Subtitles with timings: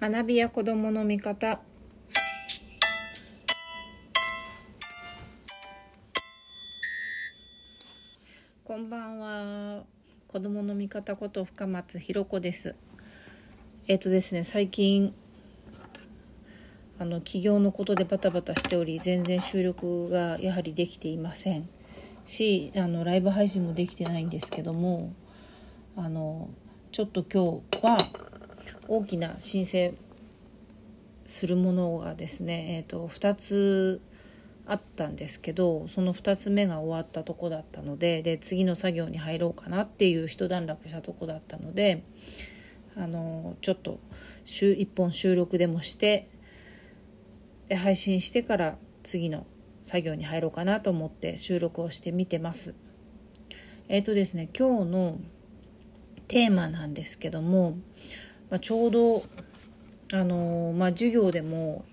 [0.00, 1.58] 学びや子どもの見方。
[8.62, 9.82] こんばんは。
[10.28, 12.76] 子どもの見方こと深松ひ子です。
[13.88, 15.12] えっ、とですね最近
[17.00, 21.68] あの起業のことでバタバタしており全然収録がやはりできていません。
[22.24, 25.12] しあのライブ配信もできてないんですけども
[25.96, 26.50] あの
[26.92, 28.27] ちょっと今日は
[28.88, 29.94] 大きな申請
[31.26, 34.00] するものがですね、えーと、2つ
[34.66, 42.02] あったんですけどその2つ目が終わったとこだったのでで次の作業に入ろうかなっていう一段落したとこだったので
[42.96, 43.98] あのちょっと
[44.44, 46.28] 週1本収録でもして
[47.68, 49.46] で配信してから次の
[49.82, 52.74] 作業に入ろうかなと思って収録をしてみてます。
[53.88, 55.18] えっ、ー、とですね今日の
[56.26, 57.78] テーマなんですけども、
[58.50, 59.22] まあ、ちょうど
[60.10, 61.84] あのまあ、授業でも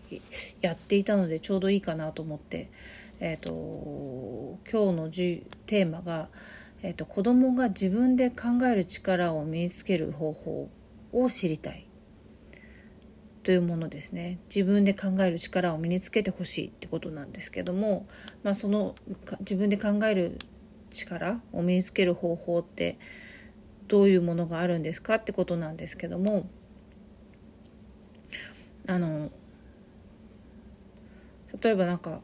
[0.62, 2.70] やっていたのでちょうどいいかなと思って、
[3.20, 6.30] えーと、今日のじテーマが、
[6.82, 10.70] えーと「子どもが自分で考える力を身につける方法
[11.12, 11.86] を知りたい」
[13.44, 14.40] というものですね。
[14.48, 18.08] 自分で考える力を身につけてほしいってことなんですけども、
[18.44, 18.96] まあ、その
[19.42, 20.38] 自分で考える
[20.90, 22.98] 力を身につける方法って
[23.88, 26.48] どういうものがあるんですかってことなんですけども
[28.88, 29.30] あの
[31.62, 32.20] 例えばなんか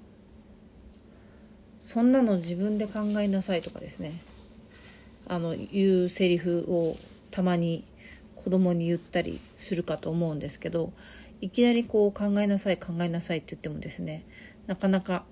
[1.80, 4.22] そんなの自分で考えなさいとかですね。
[5.28, 6.95] あの言うセリフを
[7.31, 7.86] たまに
[8.36, 10.92] 子供に言ったりするかと思うんですけど
[11.40, 14.25] いきなりこう考えなさい考えなさいって言ってもですね
[14.68, 15.23] なかなか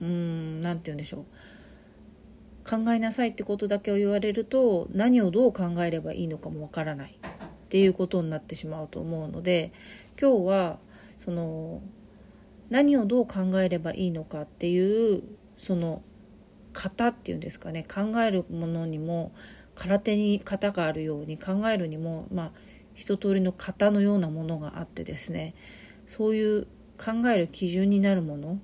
[0.00, 1.24] うーん何て言うんでしょう。
[2.68, 7.18] 考えなさいってことだけを言われると何をどう考えればいいのかもわからない。
[7.64, 9.72] っていうことになってしまうと思うので
[10.20, 10.78] 今日は
[11.18, 11.82] その
[12.70, 15.22] 何をどう考えればいいのかっていう
[15.56, 16.02] その
[16.72, 17.84] 型っていうんですかね。
[17.84, 19.32] 考えるものにも
[19.74, 22.50] 空手に型があるように考えるにもまあ
[22.94, 25.54] 一通りの型のようなものがあってですね。
[26.06, 28.60] そういう考える基準になるもの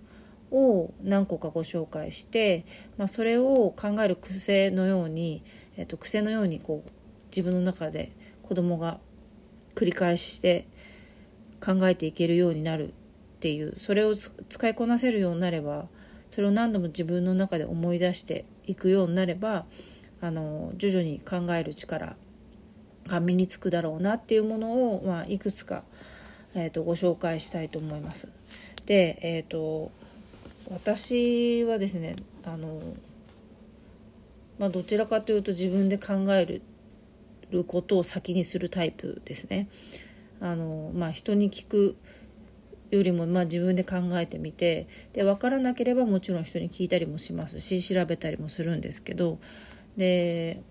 [0.50, 2.64] を何個かご紹介して、
[2.96, 5.42] まあ、それを考える癖のように、
[5.76, 6.90] えっと、癖のようにこう
[7.34, 8.12] 自分の中で
[8.42, 8.98] 子供が
[9.74, 10.66] 繰り返して
[11.64, 12.92] 考えていけるようになるっ
[13.40, 15.86] ていうそれを使いこなせるようになれば
[16.30, 19.66] それを何度も自分の中で思い出していくようになれば
[20.20, 22.16] あの徐々に考える力
[23.06, 25.82] が身につくだろうなっていうものを、まあ、いくつか、
[26.54, 28.30] えーと、ご紹介したいと思います。
[28.86, 29.90] で、えーと、
[30.68, 32.80] 私はですねあの、
[34.58, 36.60] まあ、どちらかというと自分で考え
[37.50, 39.68] ることを先にするタイプですね。
[40.40, 41.96] あのまあ、人に聞く
[42.90, 49.38] よりも、まあ、自分で考えてみてで分からなければもちろん人に聞いたりもしますし調べたりもするんですけど
[49.98, 50.62] で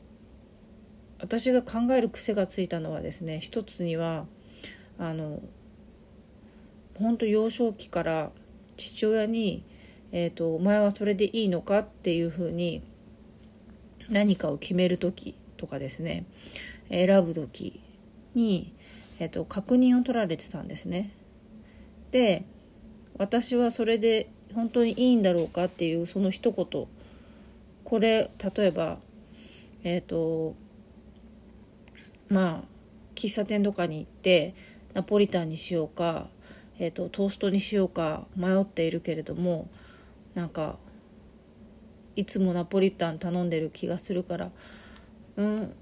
[1.22, 4.25] 私が考える癖がついたのはですね一つには
[4.97, 5.39] あの
[6.97, 8.31] 本当幼少期から
[8.75, 9.63] 父親に、
[10.12, 12.81] えーと「お前はそれでいいのか?」っていうふうに
[14.09, 16.25] 何かを決める時とかですね
[16.90, 17.80] 選ぶ時
[18.34, 18.74] に、
[19.20, 21.12] えっと、確認を取られてたんですね。
[22.12, 22.44] で
[23.18, 26.88] 私はそれで本当にいいんだろうかっていうその一言
[27.84, 28.97] これ例えば
[29.84, 30.56] えっ、ー、と
[32.30, 32.68] まあ
[33.14, 34.56] 喫茶店とかに行って
[34.94, 36.28] ナポリタンにしようか、
[36.80, 39.68] えーとトーストにしようか迷っているけれども
[40.39, 40.77] なんか
[42.16, 44.51] いつもナポリタン頼んでる気がするから
[45.35, 45.73] うん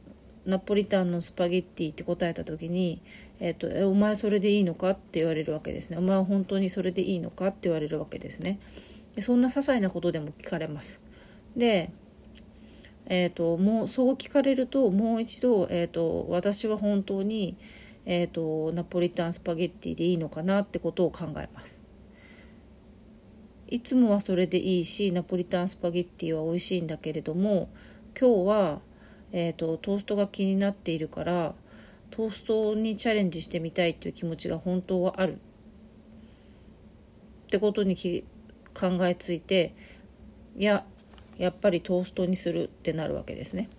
[0.48, 3.02] ナポリタンのスパゲッティって答えた時に、
[3.40, 5.98] えっと、えお前それでいいのかって言われるわけですね。
[5.98, 8.58] お前は本当にそれでいいのかって言われるわけですね。
[9.16, 11.02] でそんな些細なことでも聞かれます。
[11.56, 11.92] で
[13.08, 17.58] えーと、もうそう聞かれるともう一度、えーと、私は本当に、
[18.06, 21.87] えーとナポリタンスパゲッティでいいのかなってことを考えます。
[23.68, 27.70] いつもはそれでいいしナポリタンスパゲッティは美味しいんだけれども
[28.20, 28.82] 今日は
[29.32, 31.54] えーと、トーストが気になっているから
[32.12, 35.38] トーストにチャレンジしてみたいっていう気持ちが本当はあるっ
[37.50, 37.96] てことに
[38.74, 39.76] 考えついて
[40.56, 40.86] いや
[41.38, 43.70] やっぱりトーストにするってなるわけですね。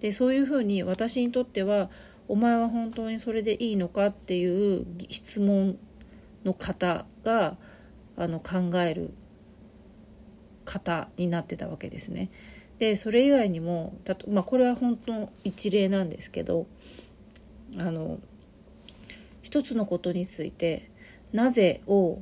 [0.00, 1.90] でそういうふうに私にとっては
[2.26, 5.78] お前は本当にそれでいいのかっていう質問
[6.44, 7.56] の方が
[8.20, 9.14] あの考える
[10.66, 12.30] 方になってたわけですね。
[12.78, 16.66] でそれ以外にもたと、まあ、これは本当の一例なんですけど
[17.76, 18.18] あの
[19.42, 20.90] 一つのことについて
[21.32, 22.20] なぜを、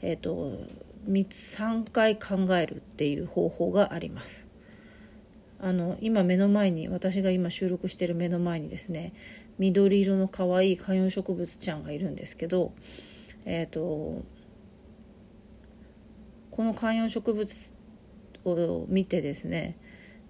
[0.00, 0.58] えーと、
[1.06, 4.46] 3回考えるっていう方法があります。
[5.60, 9.12] あの今目の前に私が今収録してる目の前にですね
[9.58, 12.72] 緑色の可愛い観葉植物ちゃんがいるんですけど
[13.44, 14.22] えっ、ー、と
[16.52, 17.74] この観葉植物
[18.44, 19.76] を見てですね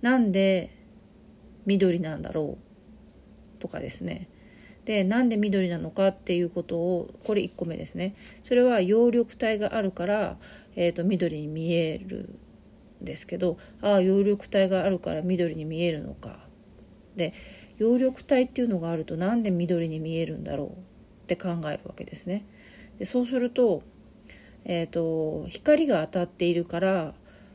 [0.00, 0.70] なんで
[1.66, 2.56] 緑なんだろ
[3.58, 4.28] うとかですね。
[4.84, 8.16] でなんで緑なのかっていうことをこれ1個目ですね。
[8.42, 10.36] それは葉緑体があるから、
[10.74, 12.36] えーと、緑に見える
[13.00, 16.40] んですけどああ葉緑体があるから緑に見えるのか。
[17.14, 17.32] で
[17.78, 20.72] 葉緑体っていうのがあるとなんで緑に見えるんだろうっ
[21.26, 22.44] て考えるわけですね。
[22.98, 23.82] でそうすると,、
[24.64, 27.14] えーと光が当たっているから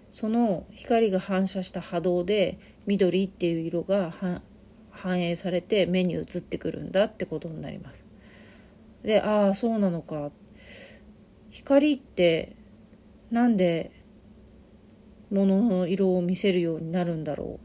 [0.10, 4.12] その光が反射した波動で緑っていう色が
[4.92, 8.06] 反映されて目に映ってくるんだってことになります。
[9.04, 10.32] でああそうなのか
[11.52, 12.56] 光って
[13.32, 13.92] なんで
[15.30, 17.60] 物の色を見せるようになるんだろうっ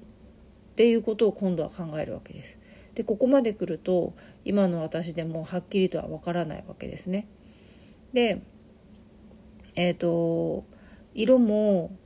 [0.74, 2.58] ていうことを今度は考えるわけです。
[2.94, 7.26] でここまで来ると今の私でもはっきりとはわからないわけですね。
[8.12, 8.42] で
[9.74, 10.64] えっ、ー、と
[11.14, 11.96] 色も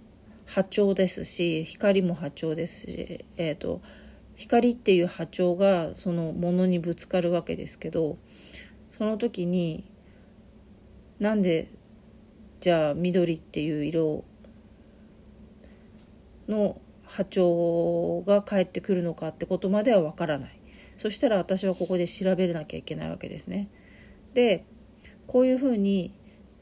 [0.46, 3.80] 波長ですし光も波長ですし、えーと
[4.36, 8.18] 光っていう波長がそのものにぶつかるわけですけど
[8.90, 9.84] その時に
[11.18, 11.68] なんで
[12.60, 14.24] じゃあ緑っていう色
[16.48, 20.58] の波長が返ってくるのかってことまではわからない。
[20.96, 23.68] そしたら私はここで調べなきゃいけないわけですね。
[24.34, 24.64] で
[25.26, 26.12] こういうふうに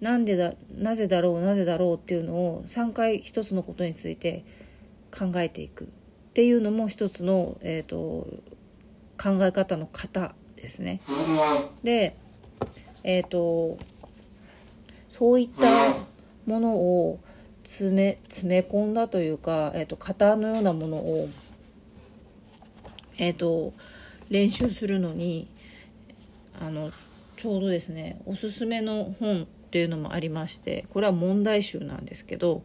[0.01, 4.45] なんでだなぜだろうなぜだろうっていうのを3回一つのことについて
[5.17, 5.87] 考えていくっ
[6.35, 8.27] ていうのも一つの、えーと、
[9.17, 11.01] 考え方の型ですね。
[11.85, 12.17] で、
[13.05, 13.77] え、ー、と
[15.09, 15.69] そういった
[16.47, 17.21] ものを
[17.63, 21.29] 詰め詰め込んだというか、えーと、型のようなものを、
[23.19, 23.73] えーと、
[24.29, 25.47] 練習するのに
[26.61, 26.91] あの
[27.37, 32.63] ちょうどですねおすすめの本っていうのもありましてこれは問題集なんですけど、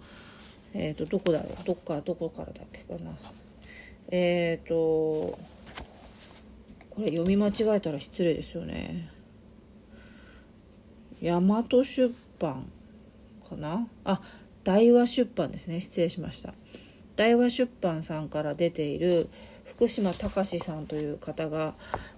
[0.76, 1.66] えー、とどこだろう？
[1.66, 3.18] どっかどこからだっけかな？
[4.12, 4.76] えっ、ー、と
[6.92, 9.10] これ読み間違えたら失礼ですよね。
[11.20, 12.72] 大和出版
[13.50, 13.88] かな？
[14.04, 14.22] あ
[14.64, 15.80] 大和出版ですね。
[15.80, 16.54] 失礼しました。
[17.16, 19.30] 大和出版さんから出ている
[19.70, 21.74] 福島隆さんという方が、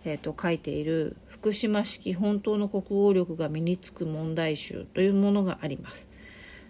[0.06, 6.09] えーと、書いている「福島式本当の国語力が身につく問題集」というものがあります。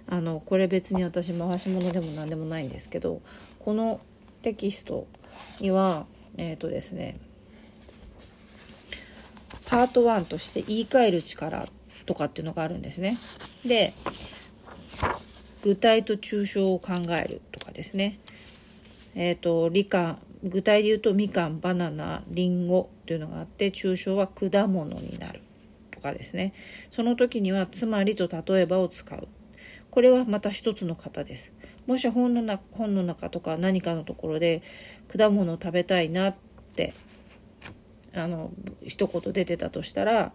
[0.08, 3.22] あのこれ別に私回し物でも何でもないんですけど
[3.60, 4.02] この
[4.42, 5.08] テキスト
[5.62, 6.06] には
[6.38, 7.18] えっ、ー、とですね
[9.70, 11.66] パート1として言い換える力
[12.06, 13.16] とかっていうのがあるんですね。
[13.66, 13.94] で
[15.64, 18.20] 具体と抽象を考えるとかですね。
[19.16, 25.42] えっ、ー、と理科具体で言うとみかんバナナりんごというのがあって抽象は果物になる
[25.92, 26.54] とかですね。
[26.90, 29.28] その時にはつまりと例えばを使う。
[29.92, 31.52] これはまた一つの型です。
[31.86, 34.62] もし本の本の中とか何かのところで
[35.08, 36.36] 果物を食べたいなっ
[36.76, 36.92] て
[38.14, 38.52] あの
[38.86, 40.32] 一言出てたとしたら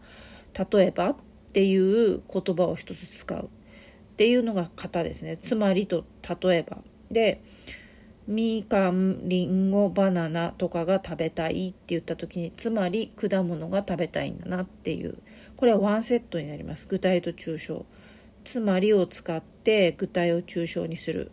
[0.72, 1.16] 例えばっ
[1.52, 3.48] ていう言葉を一つ使うっ
[4.16, 5.36] ていうのが型ですね。
[5.36, 6.04] つまりと
[6.42, 6.78] 例えば。
[7.10, 7.40] で
[8.26, 15.18] みかんりんごバナナとかが食べたいって言った時につまり果物が食べたいんだなっていう。
[15.56, 16.88] これはワンセットになります。
[16.88, 17.86] 具体と抽象。
[18.44, 21.30] つまりを使って具体を抽象にする。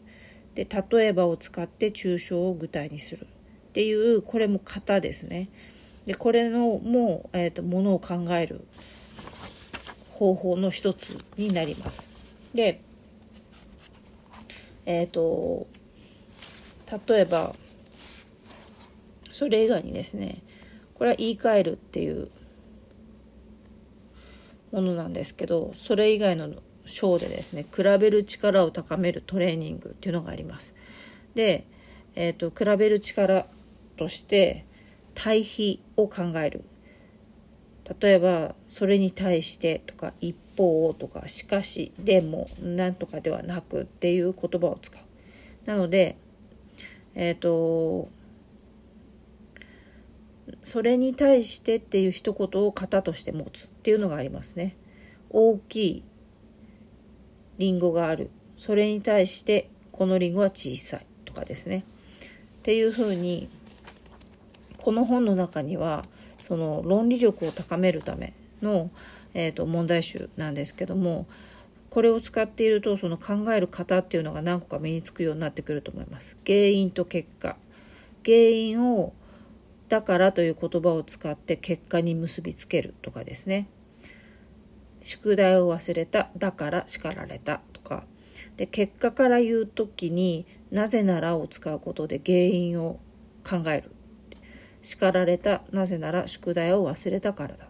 [0.55, 3.25] で例えばを使って抽象を具体にする。
[3.25, 5.50] っていうこれも型ですね。
[6.05, 8.65] でこれのもう、えーと、ものを考える
[10.09, 12.35] 方法の一つになります。
[12.53, 12.81] で
[14.85, 15.65] えっ、ー、と
[17.07, 17.53] 例えば
[19.31, 20.43] それ以外にですね
[20.93, 22.29] これは言い換えるっていう
[24.71, 26.50] ものなんですけどそれ以外の
[26.85, 30.75] 章でですね比べる力を高めるトレーニングっていうのがあります。
[31.35, 31.65] で、
[32.15, 33.47] えーと、比べる力
[33.97, 34.65] として
[35.15, 36.63] 対比を考える
[38.00, 45.01] 例えばそれに対してとか一方とかしかしでもなんとかではなくっていう言葉を使う。
[45.65, 46.17] なので
[47.15, 48.10] えっ、ー、と
[50.62, 54.75] それに対してっていう一言を型として持つっていうのがありますね。
[55.29, 56.03] 大きい
[57.58, 58.29] リンゴがある。
[58.55, 61.86] それに対してこのリンゴは小さいとかですね。
[62.60, 63.50] っていうふうに
[64.77, 66.05] この本の中には
[66.38, 68.89] その論理力を高めるための、
[69.34, 71.25] えーと、問題集なんですけども
[71.93, 76.39] これを使っているとその考える型っていうのが何個か身につくようになってくると思います。
[76.43, 77.55] 原因と結果。
[78.25, 79.13] 原因を
[79.89, 83.67] だからという言葉を使って結果に結びつけるとかですね。
[85.03, 86.31] 宿題を忘れた。
[86.35, 88.05] だから叱られたとか。
[88.57, 93.00] で結果から言う時になぜならを使うことで原因を
[93.47, 93.91] 考える。
[94.81, 95.62] 叱られた。
[95.71, 97.67] なぜなら宿題を忘れたからだ。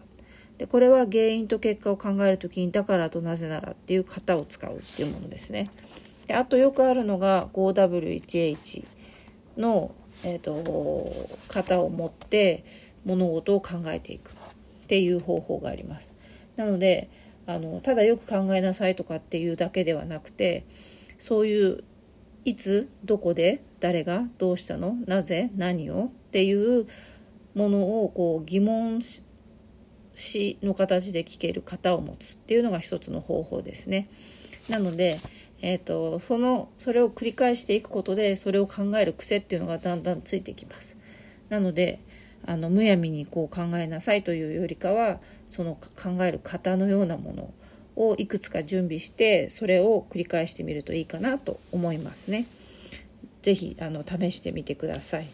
[0.58, 5.68] でこれは原因と結果を考える時にだからとなぜならっていう型を使うっていうものですね。
[6.26, 8.84] であとよくあるのが 5W1H
[9.56, 9.94] の、
[10.24, 11.12] えーと、
[11.48, 12.64] 型を持って
[13.04, 14.34] 物事を考えていくっ
[14.86, 16.12] ていう方法があります。
[16.56, 17.10] なので
[17.46, 20.64] あのただよく考えなさいとかっていうだけではなくて
[21.18, 21.84] そういう
[22.44, 26.86] いつどこで誰がどうしたのなぜ何をっていう
[27.54, 29.00] ものをこう疑問
[30.62, 34.08] の形で聞ける型を持つっていうのが一つの方法ですね。
[34.68, 35.20] なので、
[35.62, 40.98] えーと、そのそれを繰り返していくことでそれを考える癖っていうのがだんだんついてきます。
[41.48, 42.00] なので
[42.46, 47.54] あのむやみにこう考えなさいというよりかはその考える型のようなもの
[47.96, 52.44] をいくつか準備してそれを繰り返してみるといいかなと思いますね。
[53.42, 55.26] 是非あの試してみてください。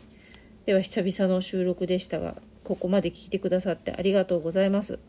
[0.67, 2.37] では久々の収録でしたが
[2.71, 5.01] ここまで聞いてくださってありがとうございます。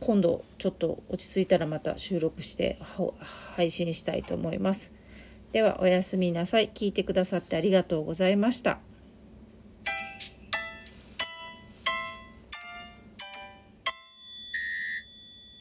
[0.00, 2.80] 今度ちょっと落ち着いたらまた収録して
[3.54, 4.92] 配信したいと思います。
[5.52, 6.68] ではおやすみなさい。
[6.74, 8.80] 聞いてくださってありがとうございました。